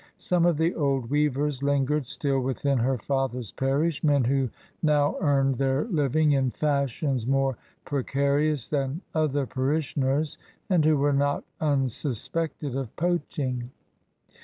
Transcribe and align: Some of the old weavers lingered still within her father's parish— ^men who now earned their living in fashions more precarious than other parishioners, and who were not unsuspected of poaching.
Some 0.17 0.47
of 0.47 0.57
the 0.57 0.73
old 0.73 1.11
weavers 1.11 1.61
lingered 1.61 2.07
still 2.07 2.39
within 2.41 2.79
her 2.79 2.97
father's 2.97 3.51
parish— 3.51 4.01
^men 4.01 4.25
who 4.25 4.49
now 4.81 5.15
earned 5.21 5.59
their 5.59 5.83
living 5.91 6.31
in 6.31 6.49
fashions 6.49 7.27
more 7.27 7.55
precarious 7.85 8.67
than 8.67 9.01
other 9.13 9.45
parishioners, 9.45 10.39
and 10.71 10.83
who 10.85 10.97
were 10.97 11.13
not 11.13 11.43
unsuspected 11.59 12.75
of 12.75 12.95
poaching. 12.95 13.69